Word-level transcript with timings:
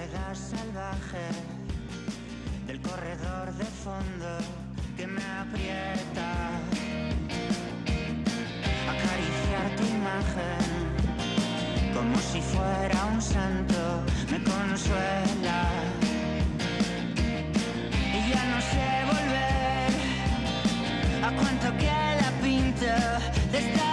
soledad 0.00 0.34
salvaje 0.34 1.28
del 2.66 2.80
corredor 2.80 3.52
de 3.52 3.64
fondo 3.64 4.38
que 4.96 5.06
me 5.06 5.22
aprieta. 5.22 6.50
Acariciar 8.88 9.76
tu 9.76 9.84
imagen 9.84 10.64
como 11.94 12.16
si 12.18 12.40
fuera 12.40 13.04
un 13.12 13.20
santo 13.20 14.02
me 14.30 14.42
consuela. 14.42 15.68
Y 18.14 18.30
ya 18.30 18.44
no 18.52 18.60
sé 18.72 18.88
volver 19.12 19.92
a 21.24 21.30
cuánto 21.36 21.76
que 21.76 21.86
la 21.86 22.30
pinto 22.40 22.86
de 23.52 23.58
esta 23.58 23.89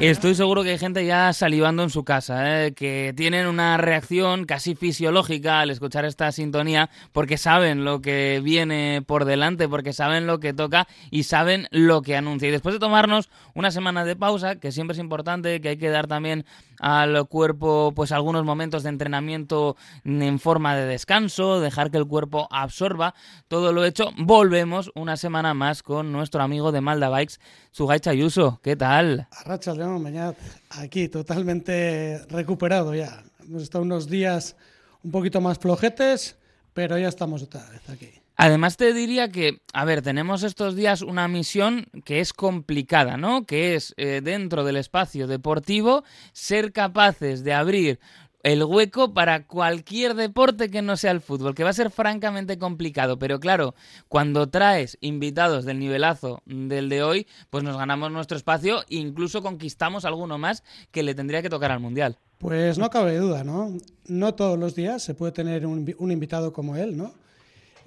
Estoy 0.00 0.34
seguro 0.34 0.62
que 0.62 0.70
hay 0.70 0.78
gente 0.78 1.04
ya 1.04 1.30
salivando 1.34 1.82
en 1.82 1.90
su 1.90 2.04
casa, 2.04 2.64
¿eh? 2.64 2.72
que 2.72 3.12
tienen 3.14 3.46
una 3.46 3.76
reacción 3.76 4.46
casi 4.46 4.74
fisiológica 4.74 5.60
al 5.60 5.68
escuchar 5.68 6.06
esta 6.06 6.32
sintonía 6.32 6.88
porque 7.12 7.36
saben 7.36 7.84
lo 7.84 8.00
que 8.00 8.40
viene 8.42 9.02
por 9.06 9.26
delante, 9.26 9.68
porque 9.68 9.92
saben 9.92 10.26
lo 10.26 10.40
que 10.40 10.54
toca 10.54 10.88
y 11.10 11.24
saben 11.24 11.68
lo 11.70 12.00
que 12.00 12.16
anuncia. 12.16 12.48
Y 12.48 12.50
después 12.50 12.74
de 12.74 12.78
tomarnos 12.78 13.28
una 13.54 13.70
semana 13.70 14.06
de 14.06 14.16
pausa, 14.16 14.56
que 14.56 14.72
siempre 14.72 14.94
es 14.94 14.98
importante, 14.98 15.60
que 15.60 15.68
hay 15.68 15.76
que 15.76 15.90
dar 15.90 16.06
también 16.06 16.46
al 16.78 17.26
cuerpo 17.28 17.92
pues 17.94 18.10
algunos 18.10 18.42
momentos 18.42 18.82
de 18.84 18.88
entrenamiento 18.88 19.76
en 20.06 20.38
forma 20.38 20.74
de 20.76 20.86
descanso, 20.86 21.60
dejar 21.60 21.90
que 21.90 21.98
el 21.98 22.06
cuerpo 22.06 22.48
absorba 22.50 23.14
todo 23.48 23.74
lo 23.74 23.84
hecho, 23.84 24.12
volvemos 24.16 24.90
una 24.94 25.18
semana 25.18 25.52
más 25.52 25.82
con 25.82 26.10
nuestro 26.10 26.42
amigo 26.42 26.72
de 26.72 26.80
Malda 26.80 27.10
Bikes, 27.10 27.34
Sugay 27.70 28.00
Chayuso. 28.00 28.60
¿Qué 28.62 28.76
tal? 28.76 29.28
Arracha 29.30 29.74
León 29.74 29.89
Mañaz, 29.98 30.36
aquí 30.70 31.08
totalmente 31.08 32.24
recuperado 32.28 32.94
ya. 32.94 33.22
Hemos 33.42 33.62
estado 33.62 33.84
unos 33.84 34.08
días 34.08 34.56
un 35.02 35.10
poquito 35.10 35.40
más 35.40 35.58
flojetes, 35.58 36.36
pero 36.72 36.98
ya 36.98 37.08
estamos 37.08 37.42
otra 37.42 37.68
vez 37.70 37.88
aquí. 37.88 38.10
Además 38.36 38.78
te 38.78 38.94
diría 38.94 39.28
que, 39.28 39.60
a 39.74 39.84
ver, 39.84 40.00
tenemos 40.00 40.44
estos 40.44 40.74
días 40.74 41.02
una 41.02 41.28
misión 41.28 41.86
que 42.06 42.20
es 42.20 42.32
complicada, 42.32 43.18
¿no? 43.18 43.44
Que 43.44 43.74
es 43.74 43.92
eh, 43.98 44.22
dentro 44.24 44.64
del 44.64 44.76
espacio 44.76 45.26
deportivo 45.26 46.04
ser 46.32 46.72
capaces 46.72 47.44
de 47.44 47.52
abrir 47.52 48.00
el 48.42 48.64
hueco 48.64 49.12
para 49.12 49.46
cualquier 49.46 50.14
deporte 50.14 50.70
que 50.70 50.80
no 50.82 50.96
sea 50.96 51.10
el 51.10 51.20
fútbol, 51.20 51.54
que 51.54 51.64
va 51.64 51.70
a 51.70 51.74
ser 51.74 51.90
francamente 51.90 52.58
complicado, 52.58 53.18
pero 53.18 53.38
claro, 53.38 53.74
cuando 54.08 54.48
traes 54.48 54.96
invitados 55.00 55.64
del 55.64 55.78
nivelazo 55.78 56.42
del 56.46 56.88
de 56.88 57.02
hoy, 57.02 57.26
pues 57.50 57.62
nos 57.64 57.76
ganamos 57.76 58.10
nuestro 58.10 58.36
espacio 58.36 58.80
e 58.88 58.96
incluso 58.96 59.42
conquistamos 59.42 60.04
alguno 60.04 60.38
más 60.38 60.62
que 60.90 61.02
le 61.02 61.14
tendría 61.14 61.42
que 61.42 61.50
tocar 61.50 61.70
al 61.70 61.80
Mundial. 61.80 62.16
Pues 62.38 62.78
no 62.78 62.88
cabe 62.88 63.18
duda, 63.18 63.44
¿no? 63.44 63.76
No 64.06 64.34
todos 64.34 64.58
los 64.58 64.74
días 64.74 65.02
se 65.02 65.12
puede 65.12 65.32
tener 65.32 65.66
un, 65.66 65.84
invi- 65.84 65.96
un 65.98 66.10
invitado 66.10 66.54
como 66.54 66.76
él, 66.76 66.96
¿no? 66.96 67.12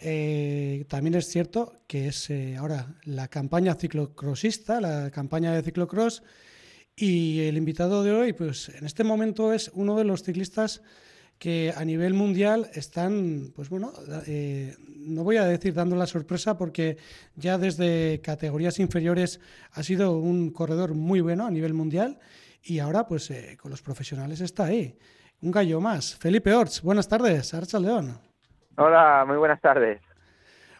Eh, 0.06 0.86
también 0.90 1.16
es 1.16 1.28
cierto 1.28 1.74
que 1.88 2.08
es 2.10 2.30
eh, 2.30 2.58
ahora 2.58 2.88
la 3.06 3.30
campaña 3.30 3.74
ciclocrossista, 3.76 4.82
la 4.82 5.10
campaña 5.12 5.54
de 5.54 5.64
ciclocross, 5.64 6.22
y 6.96 7.42
el 7.48 7.58
invitado 7.58 8.04
de 8.04 8.12
hoy, 8.12 8.34
pues 8.34 8.70
en 8.70 8.86
este 8.86 9.04
momento 9.04 9.54
es 9.54 9.72
uno 9.74 9.98
de 9.98 10.04
los 10.04 10.24
ciclistas 10.24 10.82
que 11.40 11.74
a 11.76 11.84
nivel 11.84 12.14
mundial 12.14 12.70
están, 12.74 13.52
pues 13.56 13.70
bueno, 13.70 13.92
eh, 14.28 14.76
no 14.88 15.24
voy 15.24 15.38
a 15.38 15.46
decir 15.46 15.74
dando 15.74 15.96
la 15.96 16.06
sorpresa 16.06 16.58
porque 16.58 16.98
ya 17.36 17.58
desde 17.58 18.22
categorías 18.22 18.80
inferiores 18.80 19.42
ha 19.72 19.84
sido 19.84 20.18
un 20.18 20.52
corredor 20.52 20.94
muy 20.94 21.22
bueno 21.22 21.46
a 21.46 21.52
nivel 21.52 21.74
mundial 21.74 22.20
y 22.62 22.80
ahora 22.80 23.08
pues 23.08 23.30
eh, 23.32 23.58
con 23.60 23.72
los 23.72 23.82
profesionales 23.82 24.42
está 24.42 24.66
ahí. 24.66 24.98
Un 25.42 25.52
gallo 25.52 25.82
más. 25.82 26.16
Felipe 26.16 26.54
Orts, 26.54 26.82
buenas 26.82 27.10
tardes, 27.10 27.54
Archa 27.54 27.80
León. 27.80 28.18
Hola, 28.78 29.26
muy 29.28 29.38
buenas 29.38 29.60
tardes. 29.60 30.00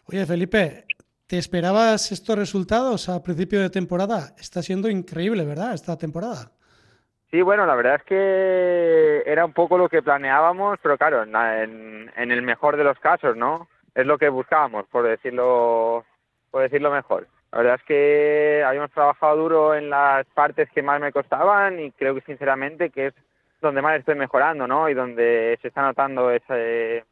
Oye, 0.06 0.24
Felipe, 0.24 0.86
¿te 1.26 1.38
esperabas 1.38 2.12
estos 2.12 2.36
resultados 2.38 3.08
a 3.08 3.22
principio 3.22 3.60
de 3.60 3.70
temporada? 3.70 4.34
Está 4.38 4.62
siendo 4.62 4.88
increíble, 4.88 5.44
¿verdad? 5.44 5.74
Esta 5.74 5.96
temporada. 5.98 6.50
Sí, 7.30 7.42
bueno, 7.42 7.66
la 7.66 7.74
verdad 7.74 7.96
es 7.96 8.02
que 8.04 9.22
era 9.26 9.44
un 9.44 9.52
poco 9.52 9.76
lo 9.76 9.88
que 9.88 10.02
planeábamos, 10.02 10.78
pero 10.82 10.96
claro, 10.96 11.24
en, 11.24 12.10
en- 12.16 12.30
el 12.30 12.42
mejor 12.42 12.76
de 12.76 12.84
los 12.84 12.98
casos, 13.00 13.36
¿no? 13.36 13.68
Es 13.94 14.06
lo 14.06 14.18
que 14.18 14.28
buscábamos, 14.28 14.86
por 14.86 15.04
decirlo, 15.06 16.04
por 16.50 16.62
decirlo 16.62 16.92
mejor. 16.92 17.26
La 17.50 17.58
verdad 17.58 17.74
es 17.80 17.82
que 17.86 18.62
habíamos 18.66 18.90
trabajado 18.92 19.36
duro 19.36 19.74
en 19.74 19.90
las 19.90 20.26
partes 20.34 20.68
que 20.72 20.82
más 20.82 21.00
me 21.00 21.12
costaban 21.12 21.80
y 21.80 21.90
creo 21.92 22.14
que 22.14 22.20
sinceramente 22.22 22.90
que 22.90 23.08
es 23.08 23.14
donde 23.60 23.82
más 23.82 23.98
estoy 23.98 24.14
mejorando, 24.16 24.66
¿no? 24.68 24.88
Y 24.88 24.94
donde 24.94 25.58
se 25.62 25.68
está 25.68 25.82
notando 25.82 26.30
ese, 26.30 27.04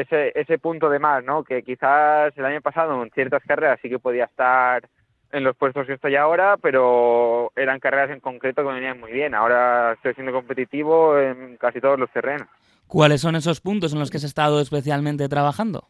ese, 0.00 0.32
ese 0.34 0.58
punto 0.58 0.88
de 0.88 0.98
más, 0.98 1.24
¿no? 1.24 1.42
Que 1.42 1.62
quizás 1.62 2.32
el 2.36 2.44
año 2.44 2.60
pasado 2.60 3.02
en 3.02 3.10
ciertas 3.10 3.42
carreras 3.44 3.78
sí 3.82 3.88
que 3.88 3.98
podía 3.98 4.24
estar 4.24 4.88
en 5.32 5.44
los 5.44 5.56
puestos 5.56 5.86
que 5.86 5.94
estoy 5.94 6.16
ahora, 6.16 6.56
pero 6.56 7.52
eran 7.56 7.80
carreras 7.80 8.10
en 8.10 8.20
concreto 8.20 8.62
que 8.62 8.68
me 8.68 8.74
venían 8.76 9.00
muy 9.00 9.12
bien. 9.12 9.34
Ahora 9.34 9.92
estoy 9.92 10.14
siendo 10.14 10.32
competitivo 10.32 11.18
en 11.18 11.56
casi 11.56 11.80
todos 11.80 11.98
los 11.98 12.10
terrenos. 12.10 12.48
¿Cuáles 12.86 13.20
son 13.20 13.36
esos 13.36 13.60
puntos 13.60 13.92
en 13.92 13.98
los 13.98 14.10
que 14.10 14.16
has 14.16 14.24
estado 14.24 14.60
especialmente 14.60 15.28
trabajando? 15.28 15.84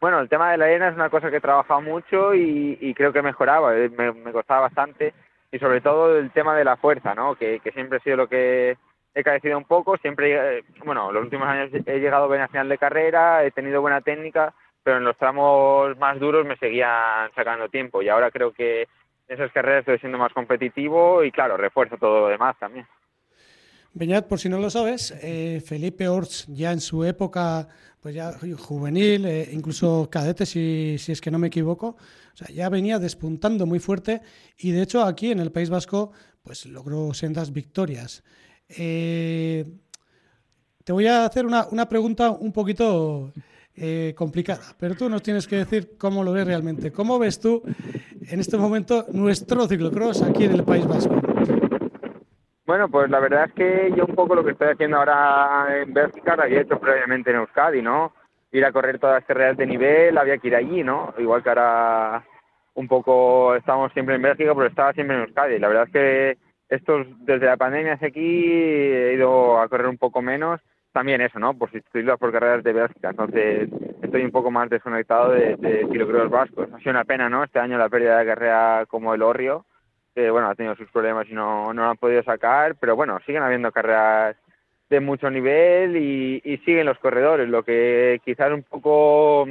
Bueno, 0.00 0.20
el 0.20 0.28
tema 0.28 0.52
de 0.52 0.58
la 0.58 0.66
arena 0.66 0.88
es 0.88 0.94
una 0.94 1.10
cosa 1.10 1.30
que 1.30 1.38
he 1.38 1.40
trabajado 1.40 1.82
mucho 1.82 2.34
y, 2.34 2.78
y 2.80 2.94
creo 2.94 3.12
que 3.12 3.20
mejoraba, 3.20 3.76
eh, 3.76 3.90
me, 3.90 4.12
me 4.12 4.32
costaba 4.32 4.60
bastante. 4.62 5.12
Y 5.50 5.58
sobre 5.58 5.80
todo 5.80 6.16
el 6.16 6.30
tema 6.30 6.56
de 6.56 6.64
la 6.64 6.76
fuerza, 6.76 7.14
¿no? 7.14 7.34
Que, 7.34 7.60
que 7.60 7.72
siempre 7.72 7.98
ha 7.98 8.02
sido 8.02 8.16
lo 8.16 8.28
que 8.28 8.76
he 9.18 9.24
carecido 9.24 9.58
un 9.58 9.64
poco. 9.64 9.96
Siempre, 9.98 10.58
eh, 10.58 10.64
bueno, 10.84 11.10
los 11.12 11.24
últimos 11.24 11.48
años 11.48 11.70
he 11.74 11.98
llegado 11.98 12.28
bien 12.28 12.42
a 12.42 12.48
final 12.48 12.68
de 12.68 12.78
carrera, 12.78 13.44
he 13.44 13.50
tenido 13.50 13.80
buena 13.80 14.00
técnica, 14.00 14.54
pero 14.82 14.98
en 14.98 15.04
los 15.04 15.16
tramos 15.16 15.96
más 15.98 16.18
duros 16.20 16.46
me 16.46 16.56
seguían 16.56 17.30
sacando 17.34 17.68
tiempo. 17.68 18.00
Y 18.00 18.08
ahora 18.08 18.30
creo 18.30 18.52
que 18.52 18.82
en 18.82 18.88
esas 19.34 19.52
carreras 19.52 19.80
estoy 19.80 19.98
siendo 19.98 20.18
más 20.18 20.32
competitivo 20.32 21.24
y, 21.24 21.32
claro, 21.32 21.56
refuerzo 21.56 21.96
todo 21.98 22.20
lo 22.20 22.28
demás 22.28 22.56
también. 22.58 22.86
Beñat, 23.92 24.28
por 24.28 24.38
si 24.38 24.48
no 24.48 24.58
lo 24.58 24.70
sabes, 24.70 25.12
eh, 25.22 25.60
Felipe 25.66 26.08
Orts 26.08 26.46
ya 26.46 26.72
en 26.72 26.80
su 26.80 27.04
época 27.04 27.66
pues 28.00 28.14
ya 28.14 28.32
juvenil, 28.56 29.26
eh, 29.26 29.48
incluso 29.50 30.08
cadete 30.10 30.46
si, 30.46 30.96
si 30.98 31.10
es 31.10 31.20
que 31.20 31.32
no 31.32 31.38
me 31.38 31.48
equivoco, 31.48 31.96
o 32.32 32.36
sea, 32.36 32.46
ya 32.54 32.68
venía 32.68 32.98
despuntando 33.00 33.66
muy 33.66 33.80
fuerte 33.80 34.20
y 34.56 34.70
de 34.70 34.82
hecho 34.82 35.02
aquí 35.02 35.32
en 35.32 35.40
el 35.40 35.50
País 35.50 35.68
Vasco 35.68 36.12
pues 36.42 36.66
logró 36.66 37.12
sendas 37.12 37.52
victorias. 37.52 38.22
Eh, 38.68 39.64
te 40.84 40.92
voy 40.92 41.06
a 41.06 41.24
hacer 41.24 41.46
una, 41.46 41.66
una 41.70 41.88
pregunta 41.88 42.30
un 42.30 42.52
poquito 42.52 43.32
eh, 43.76 44.12
complicada, 44.16 44.62
pero 44.78 44.96
tú 44.96 45.08
nos 45.08 45.22
tienes 45.22 45.46
que 45.46 45.56
decir 45.56 45.96
cómo 45.98 46.24
lo 46.24 46.32
ves 46.32 46.46
realmente. 46.46 46.90
¿Cómo 46.90 47.18
ves 47.18 47.38
tú 47.38 47.62
en 48.28 48.40
este 48.40 48.56
momento 48.56 49.06
nuestro 49.12 49.68
ciclocross 49.68 50.22
aquí 50.22 50.44
en 50.44 50.52
el 50.54 50.64
País 50.64 50.86
Vasco? 50.86 51.14
Bueno, 52.66 52.88
pues 52.88 53.08
la 53.08 53.20
verdad 53.20 53.44
es 53.44 53.52
que 53.52 53.94
yo 53.96 54.04
un 54.04 54.14
poco 54.14 54.34
lo 54.34 54.44
que 54.44 54.50
estoy 54.50 54.68
haciendo 54.68 54.98
ahora 54.98 55.68
en 55.80 55.94
Bélgica 55.94 56.36
lo 56.36 56.42
había 56.42 56.62
hecho 56.62 56.78
previamente 56.78 57.30
en 57.30 57.36
Euskadi, 57.36 57.80
¿no? 57.80 58.12
Ir 58.50 58.64
a 58.64 58.72
correr 58.72 58.98
todas 58.98 59.20
las 59.20 59.24
carreras 59.24 59.56
de 59.56 59.66
nivel, 59.66 60.18
había 60.18 60.38
que 60.38 60.48
ir 60.48 60.56
allí, 60.56 60.82
¿no? 60.82 61.14
Igual 61.16 61.42
que 61.42 61.48
ahora 61.48 62.24
un 62.74 62.88
poco 62.88 63.54
estamos 63.54 63.92
siempre 63.92 64.16
en 64.16 64.22
Bélgica, 64.22 64.54
pero 64.54 64.66
estaba 64.66 64.92
siempre 64.92 65.16
en 65.16 65.22
Euskadi. 65.22 65.58
La 65.58 65.68
verdad 65.68 65.84
es 65.86 65.92
que 65.92 66.38
estos, 66.68 67.06
desde 67.24 67.46
la 67.46 67.56
pandemia 67.56 67.94
hacia 67.94 68.08
aquí 68.08 68.52
he 68.52 69.14
ido 69.14 69.60
a 69.60 69.68
correr 69.68 69.88
un 69.88 69.98
poco 69.98 70.22
menos. 70.22 70.60
También 70.92 71.20
eso, 71.20 71.38
¿no? 71.38 71.54
Por 71.54 71.70
sustituirlas 71.70 72.18
por 72.18 72.32
carreras 72.32 72.64
de 72.64 72.72
Bélgica. 72.72 73.10
Entonces 73.10 73.68
estoy 74.02 74.24
un 74.24 74.30
poco 74.30 74.50
más 74.50 74.70
desconectado 74.70 75.32
de, 75.32 75.56
de 75.56 76.28
vascos. 76.28 76.68
Ha 76.72 76.78
sido 76.78 76.90
una 76.90 77.04
pena, 77.04 77.28
¿no? 77.28 77.44
Este 77.44 77.58
año 77.58 77.78
la 77.78 77.88
pérdida 77.88 78.18
de 78.18 78.26
carrera 78.26 78.86
como 78.88 79.14
el 79.14 79.22
Orrio 79.22 79.64
que 80.18 80.30
bueno, 80.30 80.48
ha 80.48 80.54
tenido 80.56 80.74
sus 80.74 80.90
problemas 80.90 81.28
y 81.30 81.32
no, 81.32 81.72
no 81.72 81.84
lo 81.84 81.90
han 81.90 81.96
podido 81.96 82.24
sacar, 82.24 82.74
pero 82.80 82.96
bueno, 82.96 83.20
siguen 83.24 83.44
habiendo 83.44 83.70
carreras 83.70 84.34
de 84.90 84.98
mucho 84.98 85.30
nivel 85.30 85.96
y, 85.96 86.42
y 86.44 86.56
siguen 86.58 86.86
los 86.86 86.98
corredores, 86.98 87.48
lo 87.48 87.62
que 87.62 88.20
quizás 88.24 88.50
un 88.50 88.64
poco 88.64 89.46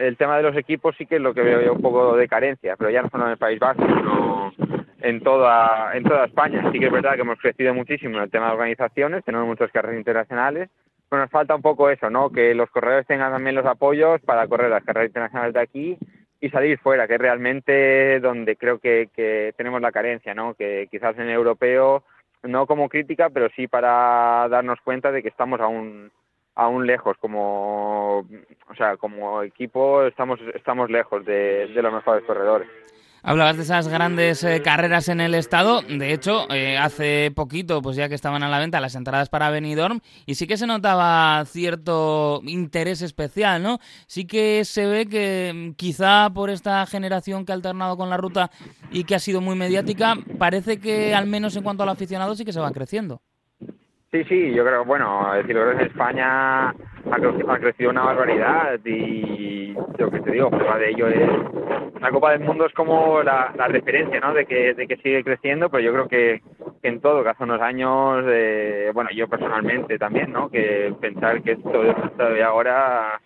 el 0.00 0.16
tema 0.16 0.36
de 0.36 0.42
los 0.42 0.56
equipos 0.56 0.96
sí 0.96 1.06
que 1.06 1.16
es 1.16 1.20
lo 1.20 1.34
que 1.34 1.42
veo 1.42 1.60
yo 1.60 1.74
un 1.74 1.82
poco 1.82 2.16
de 2.16 2.26
carencia, 2.26 2.76
pero 2.76 2.90
ya 2.90 3.02
no 3.02 3.10
solo 3.10 3.26
en 3.26 3.32
el 3.32 3.36
País 3.36 3.58
Vasco, 3.58 3.84
sino 3.86 4.52
en 5.00 5.20
toda, 5.22 5.94
en 5.94 6.04
toda 6.04 6.24
España. 6.24 6.70
Sí 6.72 6.78
que 6.78 6.86
es 6.86 6.92
verdad 6.92 7.14
que 7.14 7.20
hemos 7.20 7.38
crecido 7.38 7.74
muchísimo 7.74 8.16
en 8.16 8.24
el 8.24 8.30
tema 8.30 8.46
de 8.46 8.52
organizaciones, 8.52 9.24
tenemos 9.24 9.46
muchas 9.46 9.70
carreras 9.70 9.98
internacionales, 9.98 10.70
pero 11.08 11.22
nos 11.22 11.30
falta 11.30 11.54
un 11.54 11.62
poco 11.62 11.90
eso, 11.90 12.08
¿no? 12.08 12.30
Que 12.30 12.54
los 12.54 12.70
corredores 12.70 13.06
tengan 13.06 13.32
también 13.32 13.56
los 13.56 13.66
apoyos 13.66 14.20
para 14.22 14.46
correr 14.48 14.70
las 14.70 14.84
carreras 14.84 15.08
internacionales 15.08 15.54
de 15.54 15.60
aquí 15.60 15.98
y 16.40 16.48
salir 16.48 16.78
fuera, 16.78 17.06
que 17.06 17.14
es 17.14 17.20
realmente 17.20 18.20
donde 18.20 18.56
creo 18.56 18.78
que, 18.78 19.10
que 19.14 19.52
tenemos 19.56 19.82
la 19.82 19.92
carencia, 19.92 20.34
¿no? 20.34 20.54
Que 20.54 20.88
quizás 20.90 21.16
en 21.18 21.24
el 21.24 21.34
europeo 21.34 22.04
no 22.42 22.66
como 22.66 22.88
crítica, 22.88 23.28
pero 23.28 23.48
sí 23.54 23.68
para 23.68 24.48
darnos 24.48 24.80
cuenta 24.82 25.12
de 25.12 25.22
que 25.22 25.28
estamos 25.28 25.60
aún 25.60 26.10
aún 26.54 26.86
lejos 26.86 27.16
como 27.18 28.18
o 28.18 28.74
sea 28.76 28.96
como 28.96 29.42
equipo 29.42 30.04
estamos 30.04 30.40
estamos 30.54 30.90
lejos 30.90 31.24
de, 31.24 31.68
los 31.68 31.92
mejores 31.92 32.24
corredores 32.24 32.68
Hablabas 33.22 33.58
de 33.58 33.64
esas 33.64 33.86
grandes 33.88 34.42
eh, 34.44 34.62
carreras 34.62 35.10
en 35.10 35.20
el 35.20 35.34
estado. 35.34 35.82
De 35.82 36.14
hecho, 36.14 36.50
eh, 36.50 36.78
hace 36.78 37.30
poquito, 37.30 37.82
pues 37.82 37.94
ya 37.94 38.08
que 38.08 38.14
estaban 38.14 38.42
a 38.42 38.48
la 38.48 38.58
venta 38.58 38.80
las 38.80 38.94
entradas 38.94 39.28
para 39.28 39.50
Benidorm, 39.50 40.00
y 40.24 40.36
sí 40.36 40.46
que 40.46 40.56
se 40.56 40.66
notaba 40.66 41.44
cierto 41.44 42.40
interés 42.46 43.02
especial, 43.02 43.62
¿no? 43.62 43.78
Sí 44.06 44.24
que 44.24 44.64
se 44.64 44.86
ve 44.86 45.04
que 45.04 45.52
mm, 45.54 45.74
quizá 45.74 46.30
por 46.30 46.48
esta 46.48 46.86
generación 46.86 47.44
que 47.44 47.52
ha 47.52 47.56
alternado 47.56 47.98
con 47.98 48.08
la 48.08 48.16
ruta 48.16 48.50
y 48.90 49.04
que 49.04 49.14
ha 49.14 49.18
sido 49.18 49.42
muy 49.42 49.54
mediática, 49.54 50.14
parece 50.38 50.80
que 50.80 51.14
al 51.14 51.26
menos 51.26 51.54
en 51.56 51.62
cuanto 51.62 51.82
al 51.82 51.90
aficionado 51.90 52.34
sí 52.34 52.46
que 52.46 52.54
se 52.54 52.60
va 52.60 52.72
creciendo. 52.72 53.20
Sí, 54.12 54.24
sí, 54.24 54.52
yo 54.52 54.64
creo, 54.64 54.84
bueno, 54.84 55.32
decirlo 55.34 55.70
en 55.70 55.82
España 55.82 56.70
ha, 56.70 57.58
crecido 57.60 57.90
una 57.90 58.02
barbaridad 58.02 58.80
y 58.84 59.72
lo 59.98 60.10
que 60.10 60.20
te 60.20 60.32
digo, 60.32 60.50
prueba 60.50 60.78
de 60.78 60.90
ello 60.90 61.06
es 61.06 61.30
la 62.00 62.10
Copa 62.10 62.32
del 62.32 62.40
Mundo 62.40 62.66
es 62.66 62.72
como 62.72 63.22
la, 63.22 63.52
referencia, 63.68 64.18
¿no? 64.18 64.34
De 64.34 64.46
que, 64.46 64.74
de 64.74 64.88
que 64.88 64.96
sigue 64.96 65.22
creciendo, 65.22 65.70
pero 65.70 65.84
yo 65.84 65.92
creo 65.92 66.08
que, 66.08 66.42
en 66.82 67.00
todo, 67.00 67.22
que 67.22 67.28
hace 67.28 67.44
unos 67.44 67.60
años, 67.60 68.24
eh, 68.26 68.90
bueno, 68.92 69.10
yo 69.14 69.28
personalmente 69.28 69.96
también, 69.96 70.32
¿no? 70.32 70.50
Que 70.50 70.92
pensar 71.00 71.40
que 71.42 71.52
esto 71.52 71.80
de 71.80 72.42
ahora 72.42 73.20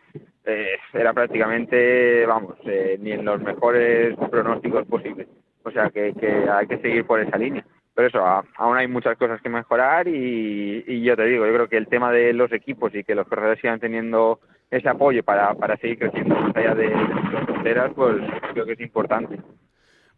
eh, 0.44 0.76
era 0.92 1.14
prácticamente, 1.14 2.26
vamos, 2.26 2.56
eh, 2.66 2.98
ni 3.00 3.12
en 3.12 3.25
los 3.25 3.40
mejores 3.40 4.16
pronósticos 4.30 4.87
posibles. 4.87 5.28
O 5.62 5.70
sea 5.70 5.88
que, 5.88 6.12
que 6.12 6.46
hay 6.50 6.66
que 6.66 6.78
seguir 6.78 7.06
por 7.06 7.20
esa 7.20 7.38
línea 7.38 7.64
pero 7.94 8.08
eso, 8.08 8.19
aún 8.56 8.76
hay 8.76 8.88
muchas 8.88 9.17
cosas 9.17 9.41
que 9.41 9.49
mejorar 9.49 10.08
y, 10.08 11.02
yo 11.02 11.17
te 11.17 11.25
digo, 11.26 11.46
yo 11.46 11.55
creo 11.55 11.69
que 11.69 11.76
el 11.76 11.87
tema 11.87 12.11
de 12.11 12.32
los 12.32 12.50
equipos 12.52 12.93
y 12.94 13.05
que 13.05 13.14
los 13.14 13.26
corredores 13.29 13.61
sigan 13.61 13.79
teniendo 13.79 14.41
ese 14.70 14.88
apoyo 14.88 15.23
para, 15.23 15.55
para 15.55 15.76
seguir 15.76 15.99
creciendo 15.99 16.35
más 16.35 16.56
allá 16.56 16.75
de, 16.75 16.91
las 16.91 17.44
fronteras, 17.44 17.93
pues 17.94 18.17
creo 18.52 18.67
que 18.67 18.73
es 18.73 18.81
importante. 18.81 19.38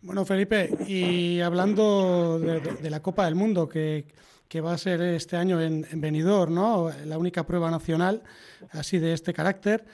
Bueno, 0.00 0.24
Felipe, 0.24 0.70
y 0.86 1.40
hablando 1.40 2.38
de, 2.38 2.90
la 2.90 3.02
Copa 3.02 3.26
del 3.26 3.34
Mundo, 3.34 3.68
que, 3.68 4.06
que, 4.48 4.60
va 4.60 4.72
a 4.72 4.78
ser 4.78 5.00
este 5.00 5.36
año 5.36 5.60
en, 5.60 5.86
en 5.90 6.00
Benidorm, 6.00 6.54
¿no? 6.54 6.90
La 7.04 7.18
única 7.18 7.44
prueba 7.44 7.70
nacional 7.70 8.22
así 8.72 8.98
de 8.98 9.12
este 9.12 9.32
carácter. 9.32 9.84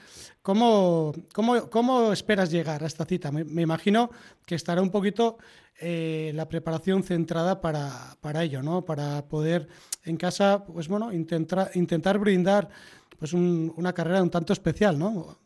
¿Cómo, 0.42 1.12
cómo, 1.32 1.70
cómo 1.70 2.12
esperas 2.12 2.50
llegar 2.50 2.82
a 2.82 2.86
esta 2.86 3.04
cita? 3.04 3.30
Me, 3.30 3.44
me 3.44 3.62
imagino 3.62 4.10
que 4.46 4.56
estará 4.56 4.82
un 4.82 4.90
poquito 4.90 5.38
eh, 5.80 6.32
la 6.34 6.48
preparación 6.48 7.02
centrada 7.02 7.60
para, 7.60 7.88
para, 8.20 8.42
ello, 8.42 8.62
¿no? 8.62 8.84
Para 8.84 9.22
poder 9.28 9.66
en 10.04 10.16
casa, 10.16 10.64
pues 10.66 10.88
bueno, 10.88 11.12
intentar, 11.12 11.70
intentar 11.74 12.18
brindar 12.18 12.68
pues 13.18 13.32
una 13.32 13.92
carrera 13.92 14.22
un 14.22 14.30
tanto 14.30 14.52
especial, 14.52 14.98
¿no? 14.98 15.36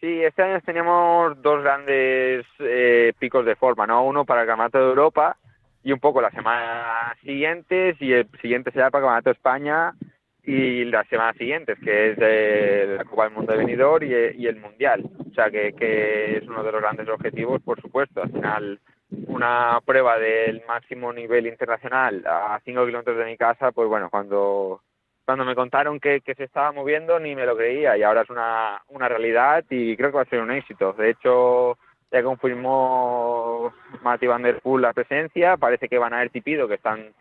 Sí, 0.00 0.22
este 0.22 0.42
año 0.42 0.60
teníamos 0.62 1.40
dos 1.42 1.62
grandes 1.62 2.46
eh, 2.58 3.12
picos 3.18 3.44
de 3.44 3.54
forma, 3.54 3.86
¿no? 3.86 4.04
Uno 4.04 4.24
para 4.24 4.42
el 4.42 4.46
Campeonato 4.46 4.78
de 4.78 4.84
Europa 4.84 5.36
y 5.82 5.92
un 5.92 5.98
poco 5.98 6.20
la 6.20 6.30
semana 6.30 7.16
siguiente 7.22 7.96
y 8.00 8.12
el 8.12 8.28
siguiente 8.40 8.70
será 8.70 8.86
el 8.86 8.92
Campeonato 8.92 9.30
España 9.30 9.94
y 10.42 10.84
las 10.84 11.06
semanas 11.08 11.36
siguientes, 11.36 11.78
que 11.78 12.10
es 12.10 12.88
la 12.96 13.04
Copa 13.04 13.24
del 13.24 13.34
Mundo 13.34 13.52
de 13.52 13.58
Benidorm 13.58 14.04
y, 14.04 14.42
y, 14.42 14.46
el 14.46 14.56
Mundial. 14.56 15.04
O 15.30 15.34
sea, 15.34 15.50
que, 15.50 15.72
que 15.74 16.38
es 16.38 16.48
uno 16.48 16.62
de 16.62 16.72
los 16.72 16.80
grandes 16.80 17.08
objetivos, 17.08 17.62
por 17.62 17.80
supuesto. 17.80 18.22
Al 18.22 18.30
final, 18.30 18.80
una 19.26 19.80
prueba 19.84 20.18
del 20.18 20.62
máximo 20.66 21.12
nivel 21.12 21.46
internacional 21.46 22.24
a 22.26 22.60
5 22.64 22.86
kilómetros 22.86 23.18
de 23.18 23.24
mi 23.24 23.36
casa, 23.36 23.72
pues 23.72 23.88
bueno, 23.88 24.08
cuando, 24.10 24.82
cuando 25.24 25.44
me 25.44 25.54
contaron 25.54 26.00
que, 26.00 26.20
que, 26.20 26.34
se 26.34 26.44
estaba 26.44 26.72
moviendo 26.72 27.18
ni 27.18 27.34
me 27.34 27.46
lo 27.46 27.56
creía 27.56 27.96
y 27.96 28.02
ahora 28.02 28.22
es 28.22 28.30
una, 28.30 28.82
una 28.88 29.08
realidad 29.08 29.64
y 29.68 29.96
creo 29.96 30.10
que 30.10 30.16
va 30.16 30.22
a 30.22 30.26
ser 30.26 30.40
un 30.40 30.50
éxito. 30.50 30.92
De 30.94 31.10
hecho, 31.10 31.78
ya 32.10 32.22
confirmó 32.22 33.72
Mati 34.02 34.26
Van 34.26 34.42
Der 34.42 34.60
Poel 34.60 34.82
la 34.82 34.92
presencia, 34.92 35.56
parece 35.56 35.88
que 35.88 35.98
van 35.98 36.12
a 36.12 36.16
haber 36.16 36.30
Tipido, 36.30 36.68
que 36.68 36.74
están 36.74 37.12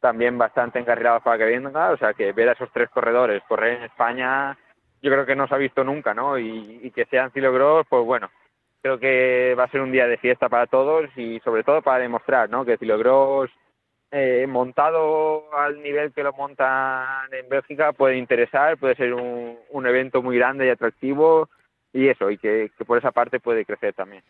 también 0.00 0.38
bastante 0.38 0.78
encarrilados 0.78 1.22
para 1.22 1.38
que 1.38 1.44
venga, 1.44 1.90
o 1.90 1.96
sea 1.96 2.14
que 2.14 2.32
ver 2.32 2.48
a 2.48 2.52
esos 2.52 2.70
tres 2.72 2.88
corredores 2.90 3.42
correr 3.48 3.78
en 3.78 3.84
España 3.84 4.56
yo 5.02 5.10
creo 5.12 5.26
que 5.26 5.36
no 5.36 5.46
se 5.46 5.54
ha 5.54 5.58
visto 5.58 5.84
nunca, 5.84 6.14
¿no? 6.14 6.38
Y, 6.38 6.90
que 6.94 7.04
sean 7.06 7.30
Gross, 7.32 7.86
pues 7.88 8.04
bueno, 8.04 8.30
creo 8.82 8.98
que 8.98 9.54
va 9.56 9.64
a 9.64 9.70
ser 9.70 9.80
un 9.80 9.92
día 9.92 10.06
de 10.06 10.16
fiesta 10.16 10.48
para 10.48 10.66
todos 10.66 11.08
y 11.16 11.38
sobre 11.40 11.62
todo 11.62 11.82
para 11.82 12.00
demostrar 12.00 12.50
¿no? 12.50 12.64
que 12.64 12.78
Filogros 12.78 13.50
eh, 14.10 14.46
montado 14.48 15.54
al 15.54 15.80
nivel 15.82 16.12
que 16.12 16.22
lo 16.22 16.32
montan 16.32 17.32
en 17.32 17.48
Bélgica 17.48 17.92
puede 17.92 18.16
interesar, 18.16 18.76
puede 18.78 18.96
ser 18.96 19.14
un 19.14 19.86
evento 19.86 20.22
muy 20.22 20.36
grande 20.38 20.66
y 20.66 20.70
atractivo 20.70 21.48
y 21.92 22.08
eso, 22.08 22.30
y 22.30 22.38
que, 22.38 22.70
por 22.86 22.98
esa 22.98 23.12
parte 23.12 23.40
puede 23.40 23.64
crecer 23.64 23.94
también. 23.94 24.22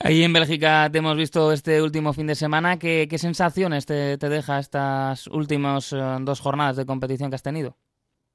Ahí 0.00 0.22
en 0.22 0.32
Bélgica 0.32 0.88
te 0.90 0.98
hemos 0.98 1.16
visto 1.16 1.52
este 1.52 1.82
último 1.82 2.12
fin 2.12 2.26
de 2.26 2.34
semana. 2.34 2.78
¿Qué, 2.78 3.08
qué 3.10 3.18
sensaciones 3.18 3.84
te, 3.86 4.16
te, 4.16 4.28
deja 4.28 4.58
estas 4.58 5.26
últimas 5.26 5.92
eh, 5.92 5.96
dos 6.20 6.40
jornadas 6.40 6.76
de 6.76 6.86
competición 6.86 7.30
que 7.30 7.34
has 7.34 7.42
tenido? 7.42 7.74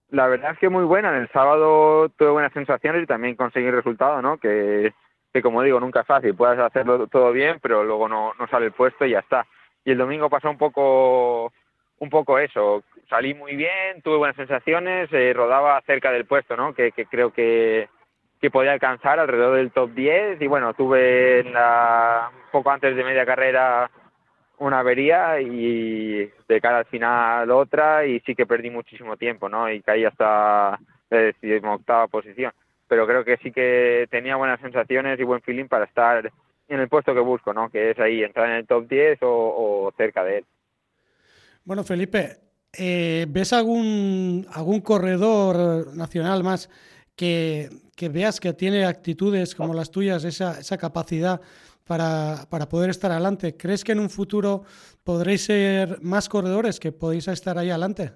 La 0.10 0.28
verdad 0.28 0.52
es 0.52 0.60
que 0.60 0.70
muy 0.70 0.84
buena. 0.84 1.18
El 1.18 1.30
sábado 1.30 2.10
tuve 2.10 2.32
buenas 2.32 2.54
sensaciones 2.54 3.04
y 3.04 3.08
también 3.08 3.36
conseguí 3.36 3.72
resultado, 3.72 4.22
¿no? 4.22 4.38
Que 4.38 4.94
que 5.34 5.42
como 5.42 5.64
digo, 5.64 5.80
nunca 5.80 6.02
es 6.02 6.08
fácil, 6.08 6.36
puedes 6.36 6.60
hacerlo 6.60 7.08
todo 7.08 7.32
bien, 7.32 7.58
pero 7.60 7.84
luego 7.84 8.08
no, 8.08 8.34
no 8.40 8.48
sale 8.48 8.68
el 8.68 8.72
puesto 8.72 9.04
y 9.04 9.12
ya 9.12 9.20
está. 9.20 9.48
Y 9.84 9.92
el 9.92 9.98
domingo 9.98 10.30
pasó 10.30 10.50
un 10.50 10.60
poco, 10.60 11.52
un 11.98 12.10
poco 12.10 12.38
eso, 12.38 12.84
salí 13.10 13.34
muy 13.34 13.56
bien, 13.56 14.02
tuve 14.04 14.18
buenas 14.18 14.36
sensaciones, 14.36 15.12
eh, 15.12 15.34
rodaba 15.34 15.82
cerca 15.82 16.12
del 16.12 16.26
puesto, 16.26 16.56
¿no? 16.56 16.76
Que, 16.76 16.92
que 16.92 17.08
creo 17.08 17.34
que, 17.34 17.90
que 18.44 18.52
podía 18.52 18.74
alcanzar 18.74 19.22
alrededor 19.22 19.56
del 19.56 19.72
top 19.72 19.94
10 19.94 20.42
y 20.42 20.48
bueno, 20.48 20.74
tuve 20.74 21.40
en 21.40 21.54
la, 21.54 22.30
poco 22.52 22.72
antes 22.72 22.94
de 22.94 23.02
media 23.06 23.26
carrera 23.26 23.90
una 24.58 24.80
avería 24.80 25.40
y 25.40 26.30
de 26.50 26.62
cara 26.62 26.80
al 26.80 26.86
final 26.88 27.50
otra 27.52 28.06
y 28.06 28.20
sí 28.20 28.36
que 28.36 28.46
perdí 28.46 28.70
muchísimo 28.70 29.16
tiempo, 29.16 29.48
¿no? 29.48 29.72
Y 29.72 29.82
caí 29.82 30.04
hasta 30.04 30.78
la 31.10 31.74
octava 31.74 32.08
posición 32.08 32.52
pero 32.90 33.08
creo 33.08 33.24
que 33.24 33.38
sí 33.38 33.54
que 33.54 34.10
tenía 34.12 34.36
buenas 34.36 34.60
sensaciones 34.60 35.18
y 35.18 35.24
buen 35.24 35.42
feeling 35.42 35.70
para 35.70 35.86
estar 35.86 36.30
en 36.68 36.80
el 36.82 36.90
puesto 36.90 37.14
que 37.14 37.22
busco, 37.22 37.54
¿no? 37.54 37.70
Que 37.70 37.92
es 37.92 38.00
ahí, 38.00 38.24
entrar 38.24 38.50
en 38.50 38.58
el 38.58 38.68
top 38.68 38.90
10 38.90 39.20
o, 39.22 39.94
cerca 39.96 40.26
de 40.26 40.40
él. 40.40 40.46
Bueno, 41.64 41.86
Felipe, 41.86 42.40
eh, 42.78 43.26
¿ves 43.30 43.54
algún, 43.54 44.46
algún 44.52 44.82
corredor 44.82 45.96
nacional 45.96 46.44
más 46.44 46.70
que, 47.16 47.70
que, 47.96 48.10
veas 48.10 48.40
que 48.40 48.54
tiene 48.54 48.86
actitudes 48.86 49.56
como 49.56 49.74
las 49.74 49.92
tuyas, 49.92 50.24
esa, 50.24 50.60
esa 50.60 50.78
capacidad 50.78 51.42
para, 51.86 52.46
para, 52.50 52.68
poder 52.68 52.90
estar 52.90 53.12
adelante? 53.12 53.56
¿Crees 53.58 53.84
que 53.84 53.92
en 53.92 54.00
un 54.00 54.10
futuro 54.10 54.64
podréis 55.04 55.46
ser 55.46 56.02
más 56.02 56.30
corredores 56.30 56.80
que 56.80 56.92
podéis 56.92 57.28
estar 57.28 57.58
ahí 57.58 57.70
adelante? 57.70 58.14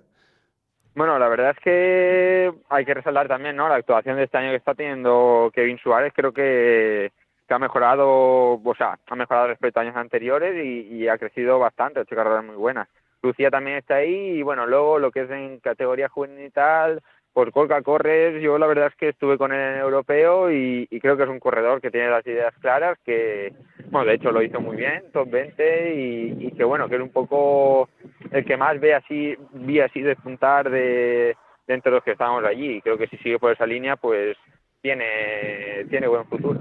Bueno, 0.97 1.19
la 1.19 1.29
verdad 1.29 1.51
es 1.51 1.59
que 1.59 2.51
hay 2.69 2.83
que 2.83 2.95
resaltar 2.95 3.27
también 3.27 3.55
¿no? 3.55 3.69
la 3.69 3.75
actuación 3.75 4.17
de 4.17 4.23
este 4.23 4.39
año 4.39 4.49
que 4.49 4.55
está 4.55 4.73
teniendo 4.73 5.51
Kevin 5.53 5.77
Suárez. 5.77 6.11
Creo 6.15 6.33
que, 6.33 7.11
ha 7.47 7.59
mejorado, 7.59 8.53
o 8.53 8.75
sea, 8.75 8.97
ha 9.05 9.15
mejorado 9.15 9.45
respecto 9.45 9.79
a 9.79 9.83
años 9.83 9.95
anteriores 9.95 10.55
y, 10.65 11.07
ha 11.07 11.19
crecido 11.19 11.59
bastante, 11.59 11.99
ha 11.99 12.01
hecho 12.01 12.15
carreras 12.15 12.43
muy 12.43 12.55
buenas. 12.55 12.87
Lucía 13.21 13.51
también 13.51 13.77
está 13.77 13.97
ahí 13.97 14.39
y 14.39 14.41
bueno, 14.41 14.65
luego 14.65 14.97
lo 14.97 15.11
que 15.11 15.21
es 15.21 15.29
en 15.29 15.59
categoría 15.59 16.09
juvenil 16.09 16.47
y 16.47 16.49
tal, 16.49 17.03
pues 17.33 17.51
Colca 17.51 17.81
Corres, 17.81 18.41
yo 18.41 18.57
la 18.57 18.67
verdad 18.67 18.87
es 18.87 18.95
que 18.95 19.09
estuve 19.09 19.37
con 19.37 19.53
el 19.53 19.77
europeo 19.79 20.51
y, 20.51 20.87
creo 21.01 21.17
que 21.17 21.23
es 21.23 21.29
un 21.29 21.39
corredor 21.39 21.81
que 21.81 21.91
tiene 21.91 22.09
las 22.09 22.25
ideas 22.25 22.53
claras, 22.59 22.97
que, 23.05 23.53
bueno, 23.91 24.07
de 24.07 24.15
hecho 24.15 24.31
lo 24.31 24.41
hizo 24.41 24.59
muy 24.59 24.77
bien, 24.77 25.03
top 25.13 25.29
20 25.29 25.95
y, 25.95 26.51
que 26.51 26.63
bueno, 26.63 26.89
que 26.89 26.95
es 26.95 27.01
un 27.01 27.11
poco 27.11 27.89
el 28.31 28.43
que 28.43 28.57
más 28.57 28.79
ve 28.79 28.95
así, 28.95 29.35
vi 29.53 29.79
así 29.79 30.01
despuntar 30.01 30.69
de, 30.69 31.35
entre 31.67 31.91
los 31.91 32.03
que 32.03 32.11
estábamos 32.11 32.43
allí. 32.43 32.77
Y 32.77 32.81
creo 32.81 32.97
que 32.97 33.07
si 33.07 33.17
sigue 33.17 33.39
por 33.39 33.51
esa 33.51 33.65
línea, 33.65 33.95
pues 33.95 34.35
tiene, 34.81 35.85
tiene 35.89 36.07
buen 36.07 36.25
futuro. 36.25 36.59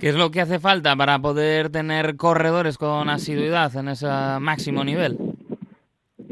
¿Qué 0.00 0.08
es 0.08 0.16
lo 0.16 0.32
que 0.32 0.40
hace 0.40 0.58
falta 0.58 0.96
para 0.96 1.20
poder 1.20 1.70
tener 1.70 2.16
corredores 2.16 2.76
con 2.76 3.08
asiduidad 3.08 3.76
en 3.76 3.88
ese 3.88 4.08
máximo 4.40 4.82
nivel? 4.82 5.16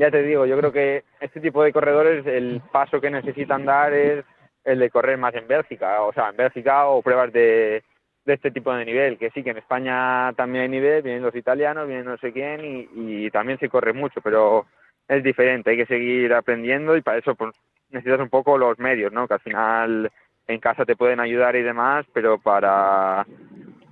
Ya 0.00 0.10
te 0.10 0.22
digo, 0.22 0.46
yo 0.46 0.56
creo 0.56 0.72
que 0.72 1.04
este 1.20 1.40
tipo 1.40 1.62
de 1.62 1.72
corredores, 1.72 2.26
el 2.26 2.62
paso 2.72 3.00
que 3.00 3.10
necesitan 3.10 3.66
dar 3.66 3.92
es 3.92 4.24
el 4.64 4.78
de 4.78 4.88
correr 4.88 5.18
más 5.18 5.34
en 5.34 5.46
Bélgica, 5.46 6.02
o 6.02 6.12
sea, 6.12 6.30
en 6.30 6.36
Bélgica 6.36 6.86
o 6.86 7.02
pruebas 7.02 7.30
de, 7.32 7.82
de 8.24 8.32
este 8.32 8.50
tipo 8.50 8.72
de 8.72 8.86
nivel, 8.86 9.18
que 9.18 9.30
sí, 9.30 9.42
que 9.42 9.50
en 9.50 9.58
España 9.58 10.32
también 10.32 10.62
hay 10.62 10.68
nivel, 10.70 11.02
vienen 11.02 11.22
los 11.22 11.34
italianos, 11.34 11.86
vienen 11.86 12.06
no 12.06 12.16
sé 12.16 12.32
quién 12.32 12.64
y, 12.64 13.26
y 13.26 13.30
también 13.30 13.58
se 13.58 13.68
corre 13.68 13.92
mucho, 13.92 14.22
pero 14.22 14.66
es 15.06 15.22
diferente, 15.22 15.70
hay 15.70 15.76
que 15.76 15.86
seguir 15.86 16.32
aprendiendo 16.32 16.96
y 16.96 17.02
para 17.02 17.18
eso 17.18 17.34
pues, 17.34 17.54
necesitas 17.90 18.20
un 18.20 18.30
poco 18.30 18.56
los 18.56 18.78
medios, 18.78 19.12
¿no? 19.12 19.28
Que 19.28 19.34
al 19.34 19.40
final 19.40 20.10
en 20.46 20.60
casa 20.60 20.86
te 20.86 20.96
pueden 20.96 21.20
ayudar 21.20 21.56
y 21.56 21.62
demás, 21.62 22.06
pero 22.14 22.38
para 22.38 23.26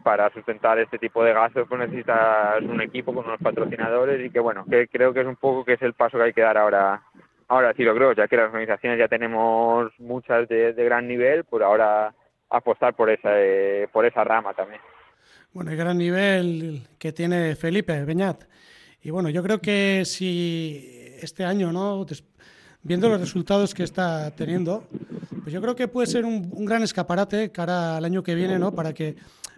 para 0.08 0.32
sustentar 0.32 0.78
este 0.78 0.98
tipo 0.98 1.22
de 1.22 1.34
gastos 1.34 1.68
pues 1.68 1.82
necesitas 1.82 2.62
un 2.62 2.80
equipo 2.80 3.12
con 3.12 3.26
unos 3.26 3.38
patrocinadores 3.42 4.24
y 4.24 4.30
que 4.30 4.40
bueno, 4.40 4.64
que 4.64 4.88
creo 4.88 5.12
que 5.12 5.20
es 5.20 5.26
un 5.26 5.36
poco 5.36 5.66
que 5.66 5.74
es 5.74 5.82
el 5.82 5.92
paso 5.92 6.16
que 6.16 6.24
hay 6.24 6.32
que 6.32 6.40
dar 6.40 6.56
ahora 6.56 7.02
ahora 7.46 7.74
sí 7.76 7.84
creo, 7.84 8.14
ya 8.14 8.26
que 8.26 8.38
las 8.38 8.46
organizaciones 8.46 8.98
ya 8.98 9.06
tenemos 9.06 9.92
muchas 9.98 10.48
de, 10.48 10.72
gran 10.72 11.06
nivel, 11.06 11.44
por 11.44 11.62
ahora 11.62 12.14
apostar 12.48 12.94
por 12.94 13.10
esa 13.10 13.32
eh, 13.34 13.86
por 13.92 14.06
esa 14.06 14.24
rama 14.24 14.54
también. 14.54 14.80
Bueno, 15.52 15.72
el 15.72 15.76
gran 15.76 15.98
nivel 15.98 16.88
que 16.98 17.12
tiene 17.12 17.54
Felipe 17.54 18.02
Beñat. 18.06 18.44
Y 19.02 19.10
bueno, 19.10 19.28
yo 19.28 19.42
creo 19.42 19.60
que 19.60 20.06
si 20.06 21.16
este 21.20 21.44
año, 21.44 21.70
¿no? 21.70 22.06
viendo 22.82 23.10
los 23.10 23.20
resultados 23.20 23.74
que 23.74 23.82
está 23.82 24.30
teniendo, 24.30 24.84
pues 25.42 25.52
yo 25.52 25.60
creo 25.60 25.76
que 25.76 25.86
puede 25.86 26.06
ser 26.06 26.24
un, 26.24 26.64
gran 26.64 26.82
escaparate 26.82 27.52
cara 27.52 27.98
al 27.98 28.06
año 28.06 28.22
que 28.22 28.34
viene, 28.34 28.58
¿no? 28.58 28.72
Para 28.72 28.94
que 28.94 29.16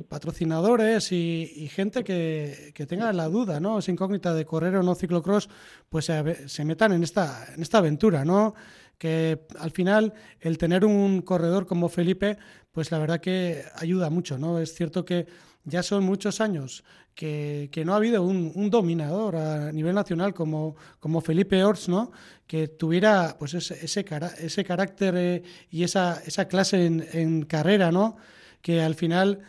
patrocinadores 0.09 1.13
y, 1.13 1.69
gente 1.73 2.05
que, 2.05 2.73
tenga 2.89 3.13
la 3.13 3.29
duda, 3.29 3.61
¿no? 3.61 3.79
Esa 3.79 3.91
incógnita 3.91 4.35
de 4.35 4.45
correr 4.45 4.77
o 4.77 4.83
no 4.83 4.95
ciclocross, 4.95 5.49
pues 5.89 6.07
se, 6.47 6.65
metan 6.65 6.93
en 6.93 7.03
esta, 7.03 7.47
en 7.55 7.63
esta 7.63 7.79
aventura, 7.79 8.25
¿no? 8.25 8.55
Que 8.99 9.47
al 9.59 9.71
final 9.71 10.13
el 10.41 10.59
tener 10.59 10.85
un 10.85 11.23
corredor 11.23 11.67
como 11.67 11.89
Felipe, 11.89 12.39
pues 12.71 12.91
la 12.91 12.99
verdad 12.99 13.21
que 13.21 13.65
ayuda 13.77 14.11
mucho, 14.11 14.39
¿no? 14.39 14.59
Es 14.59 14.75
cierto 14.75 15.05
que 15.05 15.27
ya 15.65 15.83
son 15.83 16.05
muchos 16.05 16.41
años 16.41 16.85
que, 17.15 17.83
no 17.85 17.93
ha 17.93 17.97
habido 17.97 18.23
un, 18.23 18.71
dominador 18.71 19.37
a 19.37 19.73
nivel 19.73 19.95
nacional 19.95 20.33
como, 20.33 20.77
como 21.01 21.21
Felipe 21.21 21.63
Ors, 21.63 21.89
¿no? 21.89 22.13
que 22.51 22.67
tuviera 22.67 23.37
pues 23.39 23.55
ese, 23.55 23.75
ese, 23.85 24.05
ese 24.41 24.65
carácter 24.65 25.15
eh, 25.17 25.43
y 25.71 25.85
esa, 25.85 26.21
esa 26.27 26.47
clase 26.49 26.85
en, 26.85 27.43
carrera, 27.43 27.93
¿no? 27.93 28.17
Que 28.63 28.83
al 28.83 28.95
final 28.95 29.41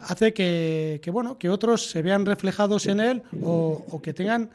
hace 0.00 0.32
que, 0.32 1.00
bueno, 1.12 1.38
que 1.38 1.48
otros 1.48 1.90
se 1.90 2.02
vean 2.02 2.26
reflejados 2.26 2.86
en 2.86 3.00
él 3.00 3.22
o, 3.42 4.00
que 4.02 4.12
tengan 4.12 4.50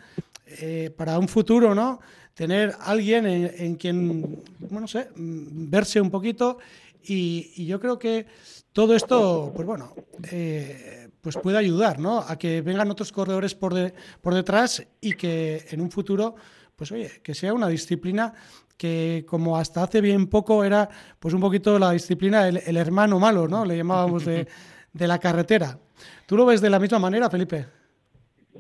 eh, 0.46 0.94
para 0.96 1.18
un 1.20 1.28
futuro, 1.28 1.74
¿no? 1.74 2.00
Tener 2.34 2.76
alguien 2.80 3.26
en, 3.26 3.76
quien, 3.76 4.22
bueno, 4.60 4.82
no 4.82 4.88
sé, 4.88 5.10
verse 5.16 6.00
un 6.00 6.10
poquito 6.10 6.58
y, 7.04 7.66
yo 7.66 7.80
creo 7.80 8.00
que 8.00 8.26
todo 8.72 8.96
esto, 8.96 9.52
pues 9.54 9.68
bueno, 9.68 9.94
eh, 10.32 11.10
pues 11.20 11.38
puede 11.38 11.58
ayudar 11.58 12.00
¿no? 12.00 12.20
a 12.20 12.38
que 12.38 12.62
vengan 12.62 12.90
otros 12.90 13.12
corredores 13.12 13.54
por, 13.54 13.74
por 14.22 14.34
detrás 14.34 14.84
y 15.02 15.14
que 15.14 15.66
en 15.70 15.82
un 15.82 15.92
futuro, 15.92 16.36
pues 16.76 16.92
oye, 16.92 17.22
que 17.22 17.36
sea 17.36 17.54
una 17.54 17.68
disciplina 17.68 18.34
que 18.82 19.24
como 19.28 19.58
hasta 19.58 19.84
hace 19.84 20.02
bien 20.02 20.28
poco 20.28 20.64
era 20.64 20.90
pues 21.20 21.36
un 21.36 21.40
poquito 21.40 21.78
la 21.78 21.92
disciplina, 21.92 22.48
el, 22.48 22.78
hermano 22.78 23.20
malo, 23.20 23.48
¿no? 23.48 23.64
Le 23.64 23.78
llamábamos 23.78 24.26
de, 24.26 24.48
de, 24.94 25.08
la 25.08 25.20
carretera. 25.20 25.78
¿Tú 26.26 26.36
lo 26.36 26.48
ves 26.48 26.62
de 26.62 26.72
la 26.72 26.80
misma 26.80 26.98
manera, 26.98 27.30
Felipe? 27.30 27.66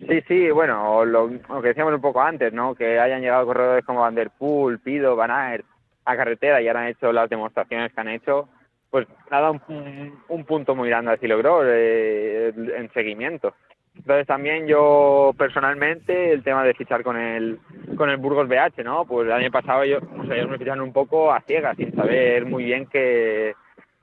Sí, 0.07 0.21
sí, 0.27 0.51
bueno, 0.51 1.03
lo, 1.05 1.27
que 1.27 1.69
decíamos 1.69 1.95
un 1.95 2.01
poco 2.01 2.21
antes, 2.21 2.53
¿no? 2.53 2.75
Que 2.75 2.99
hayan 2.99 3.21
llegado 3.21 3.47
corredores 3.47 3.83
como 3.83 4.01
Van 4.01 4.13
Der 4.13 4.29
Poel, 4.29 4.77
Pido, 4.77 5.15
Van 5.15 5.31
Aert 5.31 5.65
a 6.05 6.15
carretera 6.15 6.61
y 6.61 6.67
ahora 6.67 6.81
han 6.81 6.89
hecho 6.89 7.11
las 7.11 7.27
demostraciones 7.27 7.91
que 7.91 8.01
han 8.01 8.09
hecho, 8.09 8.47
pues 8.91 9.07
nada, 9.31 9.49
un, 9.49 10.19
un 10.27 10.45
punto 10.45 10.75
muy 10.75 10.89
grande 10.89 11.13
así 11.13 11.27
logró 11.27 11.63
eh, 11.65 12.53
en 12.55 12.93
seguimiento. 12.93 13.55
Entonces 13.95 14.25
también 14.25 14.67
yo 14.67 15.33
personalmente 15.38 16.31
el 16.31 16.43
tema 16.43 16.63
de 16.63 16.74
fichar 16.74 17.03
con 17.03 17.17
el 17.17 17.60
con 17.98 18.10
el 18.10 18.17
Burgos 18.17 18.48
BH, 18.48 18.83
¿no? 18.83 19.05
Pues 19.05 19.27
el 19.27 19.33
año 19.33 19.51
pasado 19.51 19.83
yo, 19.86 20.00
o 20.17 20.25
sea, 20.25 20.36
ellos 20.36 20.50
me 20.50 20.57
ficharon 20.57 20.81
un 20.81 20.93
poco 20.93 21.31
a 21.31 21.41
ciegas, 21.41 21.75
sin 21.77 21.93
saber 21.93 22.45
muy 22.45 22.63
bien 22.63 22.88
qué, 22.88 23.53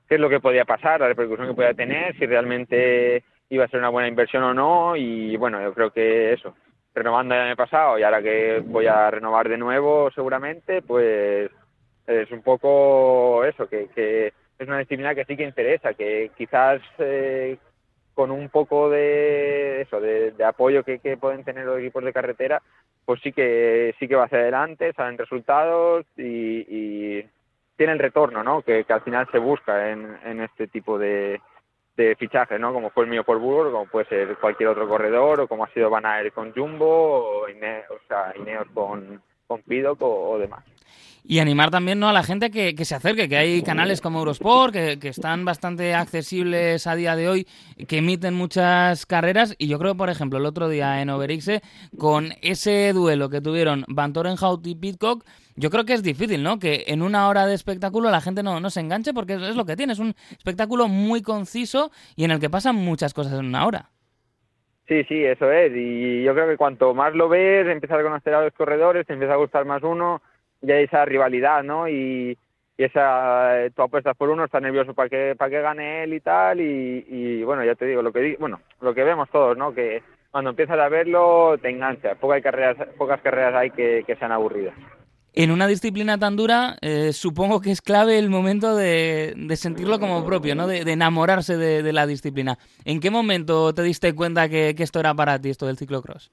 qué 0.07 0.15
es 0.15 0.21
lo 0.21 0.29
que 0.29 0.39
podía 0.39 0.65
pasar, 0.65 0.99
la 0.99 1.07
repercusión 1.07 1.47
que 1.47 1.55
podía 1.55 1.73
tener, 1.73 2.15
si 2.17 2.25
realmente 2.25 3.23
iba 3.49 3.65
a 3.65 3.67
ser 3.67 3.79
una 3.79 3.89
buena 3.89 4.07
inversión 4.07 4.43
o 4.43 4.53
no 4.53 4.95
y 4.95 5.35
bueno, 5.37 5.61
yo 5.61 5.73
creo 5.73 5.91
que 5.91 6.33
eso, 6.33 6.55
renovando 6.93 7.35
el 7.35 7.41
año 7.41 7.55
pasado 7.55 7.97
y 7.97 8.03
ahora 8.03 8.21
que 8.21 8.61
voy 8.63 8.85
a 8.87 9.09
renovar 9.09 9.49
de 9.49 9.57
nuevo 9.57 10.11
seguramente, 10.11 10.81
pues 10.81 11.49
es 12.05 12.31
un 12.31 12.41
poco 12.41 13.43
eso, 13.43 13.67
que, 13.67 13.87
que 13.93 14.33
es 14.59 14.67
una 14.67 14.79
disciplina 14.79 15.15
que 15.15 15.25
sí 15.25 15.37
que 15.37 15.43
interesa, 15.43 15.93
que 15.93 16.31
quizás 16.37 16.81
eh, 16.99 17.57
con 18.19 18.31
un 18.31 18.49
poco 18.49 18.89
de 18.89 19.83
eso, 19.83 20.01
de, 20.01 20.33
apoyo 20.43 20.83
que, 20.83 20.99
pueden 21.15 21.45
tener 21.45 21.65
los 21.65 21.79
equipos 21.79 22.03
de 22.03 22.11
carretera, 22.11 22.61
pues 23.05 23.21
sí 23.21 23.31
que 23.31 23.95
sí 23.97 24.09
que 24.09 24.15
va 24.17 24.25
hacia 24.25 24.39
adelante, 24.39 24.91
salen 24.91 25.17
resultados 25.17 26.05
y, 26.17 26.65
y 26.67 27.25
tiene 27.77 27.93
el 27.93 27.99
retorno, 27.99 28.43
¿no? 28.43 28.61
Que, 28.61 28.85
al 28.89 29.01
final 29.03 29.25
se 29.31 29.39
busca 29.39 29.89
en, 29.89 30.41
este 30.41 30.67
tipo 30.67 30.99
de, 30.99 31.39
de 31.95 32.17
fichajes, 32.17 32.59
¿no? 32.59 32.73
Como 32.73 32.89
fue 32.89 33.05
el 33.05 33.09
mío 33.09 33.23
por 33.23 33.39
Burgos, 33.39 33.71
como 33.71 33.85
puede 33.85 34.07
ser 34.07 34.35
cualquier 34.35 34.67
otro 34.67 34.85
corredor, 34.89 35.39
o 35.39 35.47
como 35.47 35.63
ha 35.63 35.69
sido 35.69 35.89
Van 35.89 36.05
Aert 36.05 36.33
con 36.33 36.51
Jumbo, 36.51 36.87
o, 36.87 37.43
o 37.43 37.99
sea, 38.09 38.33
Ineos 38.35 38.67
con, 38.73 39.21
con 39.47 39.61
Pidoc 39.61 39.97
o 40.01 40.37
demás 40.37 40.65
y 41.23 41.39
animar 41.39 41.69
también 41.71 41.99
¿no? 41.99 42.09
a 42.09 42.13
la 42.13 42.23
gente 42.23 42.51
que, 42.51 42.75
que 42.75 42.85
se 42.85 42.95
acerque, 42.95 43.29
que 43.29 43.37
hay 43.37 43.61
canales 43.61 44.01
como 44.01 44.19
Eurosport 44.19 44.73
que, 44.73 44.99
que, 44.99 45.09
están 45.09 45.45
bastante 45.45 45.93
accesibles 45.93 46.87
a 46.87 46.95
día 46.95 47.15
de 47.15 47.29
hoy, 47.29 47.47
que 47.87 47.97
emiten 47.97 48.33
muchas 48.33 49.05
carreras 49.05 49.55
y 49.57 49.67
yo 49.67 49.79
creo, 49.79 49.95
por 49.95 50.09
ejemplo, 50.09 50.39
el 50.39 50.45
otro 50.45 50.69
día 50.69 51.01
en 51.01 51.09
Overixe, 51.09 51.61
con 51.97 52.29
ese 52.41 52.93
duelo 52.93 53.29
que 53.29 53.41
tuvieron 53.41 53.85
Van 53.87 54.13
Torenhout 54.13 54.65
y 54.65 54.75
Pitcock, 54.75 55.23
yo 55.55 55.69
creo 55.69 55.83
que 55.85 55.93
es 55.93 56.03
difícil, 56.03 56.41
¿no? 56.41 56.57
Que 56.57 56.85
en 56.87 57.01
una 57.01 57.27
hora 57.27 57.45
de 57.45 57.53
espectáculo 57.53 58.09
la 58.09 58.21
gente 58.21 58.43
no, 58.43 58.59
no 58.59 58.69
se 58.69 58.79
enganche 58.79 59.13
porque 59.13 59.33
es 59.33 59.55
lo 59.55 59.65
que 59.65 59.75
tiene, 59.75 59.93
es 59.93 59.99
un 59.99 60.13
espectáculo 60.31 60.87
muy 60.87 61.21
conciso 61.21 61.91
y 62.15 62.23
en 62.23 62.31
el 62.31 62.39
que 62.39 62.49
pasan 62.49 62.75
muchas 62.75 63.13
cosas 63.13 63.33
en 63.33 63.45
una 63.45 63.65
hora. 63.65 63.89
Sí, 64.87 65.03
sí, 65.03 65.23
eso 65.23 65.51
es. 65.51 65.71
Y 65.75 66.23
yo 66.23 66.33
creo 66.33 66.47
que 66.47 66.57
cuanto 66.57 66.95
más 66.95 67.13
lo 67.13 67.29
ves, 67.29 67.67
empiezas 67.67 67.99
a 67.99 68.03
conocer 68.03 68.33
a 68.33 68.41
los 68.41 68.53
corredores, 68.53 69.05
te 69.05 69.13
empieza 69.13 69.35
a 69.35 69.37
gustar 69.37 69.65
más 69.65 69.83
uno, 69.83 70.21
ya 70.61 70.75
esa 70.75 71.05
rivalidad, 71.05 71.63
¿no? 71.63 71.87
Y, 71.87 72.37
esa, 72.77 73.57
tú 73.75 73.81
apuestas 73.81 74.15
por 74.15 74.29
uno, 74.29 74.45
estás 74.45 74.61
nervioso 74.61 74.93
para 74.93 75.09
que, 75.09 75.35
para 75.37 75.51
que 75.51 75.61
gane 75.61 76.03
él 76.03 76.13
y 76.13 76.21
tal, 76.21 76.61
y, 76.61 77.43
bueno, 77.43 77.65
ya 77.65 77.75
te 77.75 77.85
digo, 77.85 78.01
lo 78.01 78.13
que 78.13 78.37
bueno, 78.39 78.61
lo 78.79 78.93
que 78.93 79.03
vemos 79.03 79.29
todos, 79.29 79.57
¿no? 79.57 79.73
Que 79.73 80.01
cuando 80.31 80.51
empiezas 80.51 80.79
a 80.79 80.87
verlo 80.87 81.57
te 81.61 81.69
engancha, 81.69 82.15
pocas 82.15 82.41
carreras, 82.41 82.77
pocas 82.97 83.19
carreras 83.19 83.53
hay 83.55 83.71
que, 83.71 84.05
que 84.07 84.15
sean 84.15 84.31
aburridas. 84.31 84.75
En 85.33 85.51
una 85.51 85.67
disciplina 85.67 86.17
tan 86.17 86.35
dura, 86.35 86.77
eh, 86.81 87.13
supongo 87.13 87.61
que 87.61 87.71
es 87.71 87.81
clave 87.81 88.17
el 88.17 88.29
momento 88.29 88.75
de, 88.75 89.33
de 89.37 89.55
sentirlo 89.57 89.99
como 89.99 90.25
propio, 90.25 90.55
¿no? 90.55 90.65
De, 90.65 90.79
enamorarse 90.79 91.55
de, 91.55 91.93
la 91.93 92.07
disciplina. 92.07 92.57
¿En 92.83 92.99
qué 92.99 93.11
momento 93.11 93.73
te 93.73 93.83
diste 93.83 94.15
cuenta 94.15 94.49
que, 94.49 94.73
que 94.75 94.83
esto 94.83 94.99
era 94.99 95.13
para 95.13 95.39
ti, 95.39 95.49
esto 95.49 95.67
del 95.67 95.77
ciclocross? 95.77 96.31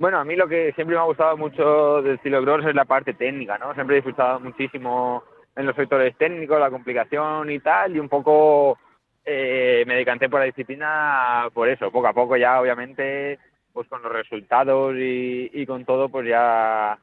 Bueno, 0.00 0.18
a 0.18 0.24
mí 0.24 0.34
lo 0.34 0.48
que 0.48 0.72
siempre 0.72 0.96
me 0.96 1.02
ha 1.02 1.04
gustado 1.04 1.36
mucho 1.36 2.00
del 2.00 2.14
estilo 2.14 2.42
cross 2.42 2.64
es 2.64 2.74
la 2.74 2.86
parte 2.86 3.12
técnica, 3.12 3.58
¿no? 3.58 3.74
Siempre 3.74 3.96
he 3.96 4.00
disfrutado 4.00 4.40
muchísimo 4.40 5.22
en 5.54 5.66
los 5.66 5.76
sectores 5.76 6.16
técnicos, 6.16 6.58
la 6.58 6.70
complicación 6.70 7.50
y 7.50 7.60
tal, 7.60 7.94
y 7.94 7.98
un 7.98 8.08
poco 8.08 8.78
eh, 9.26 9.84
me 9.86 9.96
decanté 9.96 10.30
por 10.30 10.40
la 10.40 10.46
disciplina 10.46 11.50
por 11.52 11.68
eso, 11.68 11.92
poco 11.92 12.08
a 12.08 12.14
poco 12.14 12.38
ya 12.38 12.62
obviamente, 12.62 13.38
pues 13.74 13.88
con 13.88 14.02
los 14.02 14.10
resultados 14.10 14.94
y, 14.96 15.66
con 15.66 15.84
todo, 15.84 16.08
pues 16.08 16.26
ya 16.26 16.98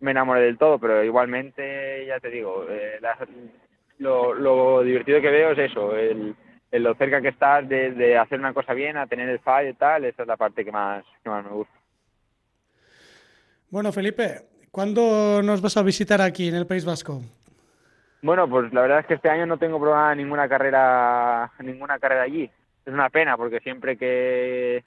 me 0.00 0.10
enamoré 0.10 0.40
del 0.40 0.58
todo, 0.58 0.80
pero 0.80 1.04
igualmente, 1.04 2.04
ya 2.04 2.18
te 2.18 2.30
digo, 2.30 2.66
eh, 2.68 2.98
lo, 3.98 4.82
divertido 4.82 5.20
que 5.20 5.30
veo 5.30 5.52
es 5.52 5.58
eso, 5.70 5.96
el, 5.96 6.34
lo 6.72 6.94
cerca 6.96 7.20
que 7.20 7.28
estás 7.28 7.68
de, 7.68 7.92
de, 7.92 8.18
hacer 8.18 8.40
una 8.40 8.52
cosa 8.52 8.74
bien, 8.74 8.96
a 8.96 9.06
tener 9.06 9.28
el 9.28 9.38
fallo 9.38 9.68
y 9.68 9.74
tal, 9.74 10.04
esa 10.04 10.22
es 10.22 10.28
la 10.28 10.36
parte 10.36 10.64
que 10.64 10.72
más, 10.72 11.04
que 11.22 11.30
más 11.30 11.44
me 11.44 11.50
gusta. 11.50 11.79
Bueno, 13.70 13.92
Felipe, 13.92 14.46
¿cuándo 14.72 15.42
nos 15.42 15.62
vas 15.62 15.76
a 15.76 15.84
visitar 15.84 16.20
aquí 16.20 16.48
en 16.48 16.56
el 16.56 16.66
País 16.66 16.84
Vasco? 16.84 17.22
Bueno, 18.20 18.50
pues 18.50 18.72
la 18.72 18.80
verdad 18.82 18.98
es 18.98 19.06
que 19.06 19.14
este 19.14 19.30
año 19.30 19.46
no 19.46 19.58
tengo 19.58 19.78
programada 19.78 20.12
ninguna 20.16 20.48
carrera, 20.48 21.52
ninguna 21.60 22.00
carrera 22.00 22.22
allí. 22.22 22.50
Es 22.84 22.92
una 22.92 23.08
pena 23.10 23.36
porque 23.36 23.60
siempre 23.60 23.96
que, 23.96 24.82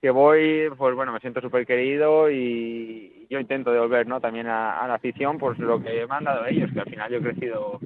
que 0.00 0.08
voy, 0.08 0.70
pues 0.74 0.94
bueno, 0.94 1.12
me 1.12 1.20
siento 1.20 1.42
súper 1.42 1.66
querido 1.66 2.30
y 2.30 3.26
yo 3.28 3.38
intento 3.38 3.70
devolver, 3.72 4.06
¿no? 4.06 4.22
También 4.22 4.46
a, 4.46 4.86
la 4.88 4.94
afición, 4.94 5.36
pues 5.36 5.58
lo 5.58 5.82
que 5.82 6.06
me 6.06 6.14
han 6.14 6.24
dado 6.24 6.46
ellos, 6.46 6.70
que 6.72 6.80
al 6.80 6.88
final 6.88 7.12
yo 7.12 7.18
he 7.18 7.22
crecido 7.22 7.78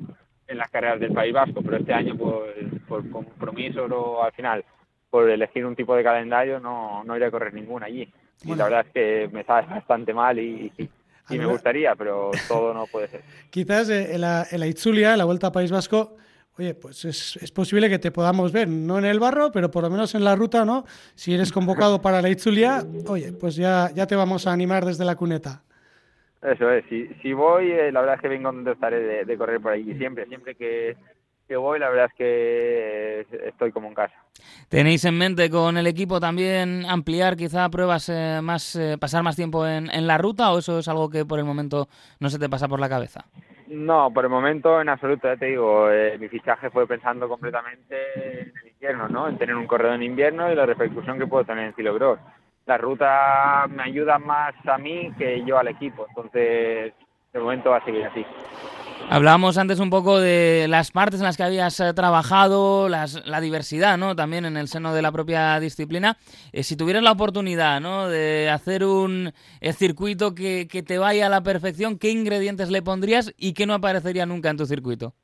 en 0.46 0.56
las 0.56 0.70
carreras 0.70 1.00
del 1.00 1.12
País 1.12 1.34
Vasco, 1.34 1.62
pero 1.62 1.78
este 1.78 1.92
año, 1.92 2.16
pues, 2.16 2.54
por 2.86 3.10
compromiso 3.10 3.86
o 3.86 4.22
al 4.22 4.32
final, 4.32 4.64
por 5.10 5.28
elegir 5.28 5.66
un 5.66 5.74
tipo 5.74 5.96
de 5.96 6.04
calendario, 6.04 6.60
no, 6.60 7.02
no 7.02 7.16
iré 7.16 7.26
a 7.26 7.30
correr 7.32 7.52
ninguna 7.52 7.86
allí. 7.86 8.08
Y 8.44 8.54
la 8.54 8.64
verdad 8.64 8.86
es 8.86 8.92
que 8.92 9.28
me 9.32 9.44
sabe 9.44 9.66
bastante 9.66 10.14
mal 10.14 10.38
y, 10.38 10.72
me 11.30 11.46
gustaría, 11.46 11.94
pero 11.94 12.30
todo 12.46 12.72
no 12.72 12.86
puede 12.86 13.08
ser. 13.08 13.22
Quizás 13.50 13.90
eh, 13.90 14.14
en 14.14 14.22
la, 14.22 14.46
en 14.50 14.60
la 14.60 14.66
Itzulia, 14.66 15.16
la 15.16 15.24
Vuelta 15.24 15.48
a 15.48 15.52
País 15.52 15.70
Vasco, 15.70 16.16
oye, 16.58 16.74
pues 16.74 17.04
es, 17.04 17.36
es, 17.36 17.52
posible 17.52 17.88
que 17.88 17.98
te 17.98 18.10
podamos 18.10 18.52
ver, 18.52 18.68
no 18.68 18.98
en 18.98 19.04
el 19.04 19.20
barro, 19.20 19.52
pero 19.52 19.70
por 19.70 19.82
lo 19.82 19.90
menos 19.90 20.14
en 20.14 20.24
la 20.24 20.34
ruta, 20.34 20.64
¿no? 20.64 20.84
Si 21.14 21.34
eres 21.34 21.52
convocado 21.52 22.00
para 22.02 22.22
la 22.22 22.30
Itzulia, 22.30 22.82
oye, 23.06 23.32
pues 23.32 23.56
ya, 23.56 23.90
ya 23.94 24.06
te 24.06 24.16
vamos 24.16 24.46
a 24.46 24.52
animar 24.52 24.84
desde 24.84 25.04
la 25.04 25.16
cuneta. 25.16 25.62
Eso 26.40 26.70
es, 26.70 26.84
si, 26.88 27.08
si 27.20 27.32
voy, 27.32 27.72
eh, 27.72 27.90
la 27.90 28.00
verdad 28.00 28.16
es 28.16 28.22
que 28.22 28.28
vengo 28.28 28.52
donde 28.52 28.72
estaré 28.72 29.24
de, 29.24 29.36
correr 29.38 29.60
por 29.60 29.72
allí 29.72 29.92
siempre, 29.98 30.24
siempre 30.26 30.54
que, 30.54 30.96
que 31.48 31.56
voy, 31.56 31.78
la 31.78 31.88
verdad 31.88 32.06
es 32.06 32.14
que 32.14 33.26
estoy 33.48 33.72
como 33.72 33.88
en 33.88 33.94
casa. 33.94 34.14
¿Tenéis 34.68 35.04
en 35.06 35.16
mente 35.16 35.50
con 35.50 35.78
el 35.78 35.86
equipo 35.86 36.20
también 36.20 36.84
ampliar 36.86 37.36
quizá 37.36 37.68
pruebas 37.70 38.08
eh, 38.10 38.40
más, 38.42 38.76
eh, 38.76 38.96
pasar 39.00 39.22
más 39.22 39.34
tiempo 39.34 39.66
en, 39.66 39.90
en, 39.90 40.06
la 40.06 40.18
ruta 40.18 40.52
o 40.52 40.58
eso 40.58 40.78
es 40.78 40.88
algo 40.88 41.08
que 41.08 41.24
por 41.24 41.38
el 41.38 41.46
momento 41.46 41.88
no 42.20 42.28
se 42.28 42.38
te 42.38 42.48
pasa 42.48 42.68
por 42.68 42.78
la 42.78 42.88
cabeza? 42.88 43.24
No, 43.68 44.10
por 44.12 44.24
el 44.24 44.30
momento 44.30 44.80
en 44.80 44.88
absoluto, 44.88 45.28
ya 45.28 45.36
te 45.36 45.46
digo, 45.46 45.90
eh, 45.90 46.16
mi 46.18 46.28
fichaje 46.28 46.70
fue 46.70 46.86
pensando 46.86 47.28
completamente 47.28 48.40
en 48.40 48.52
el 48.62 48.68
invierno, 48.72 49.08
¿no? 49.08 49.28
En 49.28 49.36
tener 49.36 49.56
un 49.56 49.66
corredor 49.66 49.94
en 49.94 50.02
invierno 50.02 50.50
y 50.50 50.54
la 50.54 50.66
repercusión 50.66 51.18
que 51.18 51.26
puedo 51.26 51.44
tener 51.44 51.66
en 51.66 51.74
Cilogros. 51.74 52.18
La 52.66 52.78
ruta 52.78 53.66
me 53.68 53.82
ayuda 53.82 54.18
más 54.18 54.54
a 54.66 54.78
mí 54.78 55.12
que 55.18 55.42
yo 55.44 55.58
al 55.58 55.68
equipo, 55.68 56.06
entonces 56.08 56.94
de 57.32 57.40
momento 57.40 57.70
va 57.70 57.78
a 57.78 57.84
seguir 57.84 58.04
así. 58.04 58.24
Hablábamos 59.10 59.56
antes 59.56 59.80
un 59.80 59.88
poco 59.88 60.20
de 60.20 60.66
las 60.68 60.90
partes 60.90 61.20
en 61.20 61.24
las 61.24 61.38
que 61.38 61.42
habías 61.42 61.80
eh, 61.80 61.94
trabajado, 61.94 62.90
las, 62.90 63.26
la 63.26 63.40
diversidad, 63.40 63.96
¿no? 63.96 64.14
También 64.14 64.44
en 64.44 64.58
el 64.58 64.68
seno 64.68 64.92
de 64.92 65.00
la 65.00 65.12
propia 65.12 65.58
disciplina. 65.60 66.18
Eh, 66.52 66.62
si 66.62 66.76
tuvieras 66.76 67.02
la 67.02 67.12
oportunidad, 67.12 67.80
¿no? 67.80 68.08
De 68.08 68.50
hacer 68.50 68.84
un 68.84 69.32
eh, 69.62 69.72
circuito 69.72 70.34
que, 70.34 70.68
que, 70.70 70.82
te 70.82 70.98
vaya 70.98 71.26
a 71.26 71.30
la 71.30 71.42
perfección, 71.42 71.98
¿qué 71.98 72.10
ingredientes 72.10 72.70
le 72.70 72.82
pondrías 72.82 73.32
y 73.38 73.54
qué 73.54 73.64
no 73.64 73.72
aparecería 73.72 74.26
nunca 74.26 74.50
en 74.50 74.58
tu 74.58 74.66
circuito? 74.66 75.14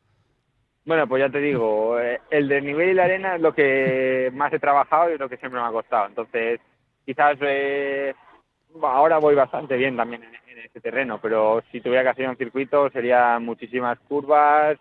Bueno, 0.87 1.07
pues 1.07 1.21
ya 1.21 1.31
te 1.31 1.41
digo, 1.41 1.99
el 1.99 2.49
desnivel 2.49 2.91
y 2.91 2.95
la 2.95 3.05
arena 3.05 3.37
es 3.37 3.41
lo 3.41 3.55
que 3.55 4.31
más 4.35 4.53
he 4.53 4.59
trabajado 4.59 5.15
y 5.15 5.19
lo 5.19 5.29
que 5.29 5.39
siempre 5.39 5.61
me 5.61 5.67
ha 5.67 5.73
costado. 5.73 6.07
Entonces, 6.07 6.61
quizás 7.05 7.37
eh, 7.41 8.15
ahora 8.83 9.19
voy 9.19 9.35
bastante 9.35 9.77
bien 9.77 9.97
también 9.97 10.23
en, 10.25 10.44
en 10.57 10.65
este 10.67 10.81
terreno, 10.81 11.21
pero 11.21 11.63
si 11.71 11.81
tuviera 11.81 12.03
que 12.03 12.09
hacer 12.11 12.29
un 12.29 12.37
circuito 12.37 12.91
sería 12.91 13.39
muchísimas 13.39 13.99
curvas, 14.01 14.79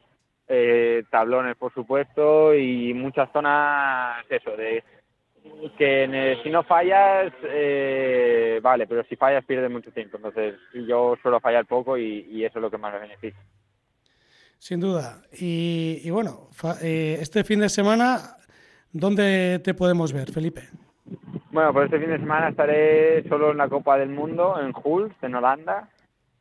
eh, 0.48 1.04
tablones 1.10 1.56
por 1.56 1.74
supuesto 1.74 2.54
y 2.54 2.94
muchas 2.94 3.32
zonas, 3.32 4.26
eso, 4.30 4.56
de 4.56 4.84
que 5.78 6.40
si 6.44 6.50
no 6.50 6.64
fallas, 6.64 7.34
eh, 7.44 8.60
vale, 8.62 8.88
pero 8.88 9.04
si 9.04 9.16
fallas 9.16 9.44
pierdes 9.46 9.70
mucho 9.70 9.92
tiempo. 9.92 10.18
Entonces 10.18 10.56
yo 10.88 11.18
suelo 11.22 11.40
fallar 11.40 11.66
poco 11.66 11.98
y, 11.98 12.46
eso 12.46 12.60
es 12.60 12.62
lo 12.62 12.72
que 12.72 12.78
más 12.78 12.94
me 12.94 13.00
beneficia. 13.00 13.42
Sin 14.58 14.80
duda. 14.80 15.22
Y, 15.34 16.02
y 16.04 16.10
bueno, 16.10 16.50
eh, 16.82 17.18
este 17.20 17.44
fin 17.44 17.60
de 17.60 17.70
semana, 17.70 18.38
¿dónde 18.92 19.60
te 19.60 19.74
podemos 19.74 20.14
ver, 20.14 20.32
Felipe? 20.32 20.62
Bueno, 21.54 21.72
pues 21.72 21.86
este 21.86 22.00
fin 22.00 22.10
de 22.10 22.18
semana 22.18 22.50
estaré 22.50 23.30
solo 23.30 23.52
en 23.52 23.58
la 23.58 23.70
Copa 23.70 23.96
del 24.00 24.10
Mundo, 24.10 24.56
en 24.60 24.74
Hulst, 24.84 25.24
en 25.24 25.36
Holanda, 25.36 25.88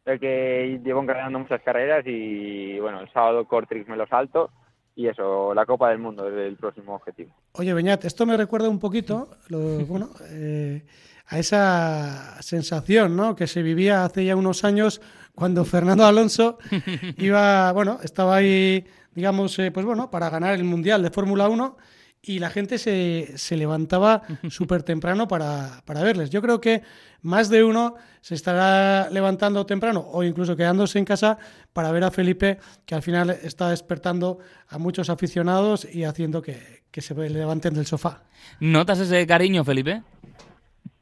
el 0.06 0.18
que 0.18 0.80
llevo 0.82 1.02
encargando 1.02 1.38
muchas 1.38 1.60
carreras 1.60 2.02
y 2.06 2.80
bueno, 2.80 3.00
el 3.00 3.12
sábado 3.12 3.44
Cortrix 3.44 3.86
me 3.88 3.98
lo 3.98 4.06
salto 4.06 4.48
y 4.96 5.08
eso, 5.08 5.52
la 5.52 5.66
Copa 5.66 5.90
del 5.90 5.98
Mundo 5.98 6.26
es 6.26 6.34
el 6.34 6.56
próximo 6.56 6.94
objetivo. 6.94 7.30
Oye, 7.52 7.74
Beñat, 7.74 8.06
esto 8.06 8.24
me 8.24 8.38
recuerda 8.38 8.70
un 8.70 8.78
poquito, 8.78 9.28
lo, 9.50 9.84
bueno, 9.84 10.08
eh, 10.30 10.82
a 11.26 11.38
esa 11.38 12.40
sensación 12.40 13.14
¿no? 13.14 13.36
que 13.36 13.46
se 13.46 13.62
vivía 13.62 14.06
hace 14.06 14.24
ya 14.24 14.34
unos 14.34 14.64
años 14.64 15.02
cuando 15.34 15.66
Fernando 15.66 16.06
Alonso 16.06 16.56
iba, 17.18 17.70
bueno, 17.72 17.98
estaba 18.02 18.36
ahí, 18.36 18.86
digamos, 19.14 19.58
eh, 19.58 19.70
pues 19.72 19.84
bueno, 19.84 20.10
para 20.10 20.30
ganar 20.30 20.54
el 20.54 20.64
Mundial 20.64 21.02
de 21.02 21.10
Fórmula 21.10 21.50
1 21.50 21.76
y 22.24 22.38
la 22.38 22.50
gente 22.50 22.78
se, 22.78 23.36
se 23.36 23.56
levantaba 23.56 24.22
súper 24.48 24.84
temprano 24.84 25.26
para, 25.26 25.82
para, 25.84 26.02
verles. 26.02 26.30
Yo 26.30 26.40
creo 26.40 26.60
que 26.60 26.82
más 27.20 27.50
de 27.50 27.64
uno 27.64 27.96
se 28.20 28.36
estará 28.36 29.10
levantando 29.10 29.66
temprano 29.66 30.04
o 30.12 30.22
incluso 30.22 30.56
quedándose 30.56 31.00
en 31.00 31.04
casa 31.04 31.38
para 31.72 31.90
ver 31.90 32.04
a 32.04 32.12
Felipe, 32.12 32.58
que 32.86 32.94
al 32.94 33.02
final 33.02 33.30
está 33.30 33.70
despertando 33.70 34.38
a 34.68 34.78
muchos 34.78 35.10
aficionados 35.10 35.84
y 35.92 36.04
haciendo 36.04 36.42
que, 36.42 36.82
que 36.92 37.00
se 37.00 37.14
levanten 37.14 37.74
del 37.74 37.86
sofá. 37.86 38.22
¿Notas 38.60 39.00
ese 39.00 39.26
cariño, 39.26 39.64
Felipe? 39.64 40.02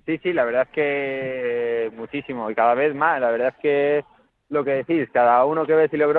Sí, 0.07 0.19
sí, 0.23 0.33
la 0.33 0.45
verdad 0.45 0.63
es 0.63 0.75
que 0.75 1.93
muchísimo 1.97 2.51
y 2.51 2.55
cada 2.55 2.75
vez 2.75 2.95
más. 2.95 3.21
La 3.21 3.31
verdad 3.31 3.49
es 3.49 3.61
que 3.61 4.05
lo 4.49 4.65
que 4.65 4.73
decís, 4.73 5.09
cada 5.13 5.45
uno 5.45 5.67
que 5.67 5.75
ve 5.75 5.89
si 5.89 5.97
logró 5.97 6.19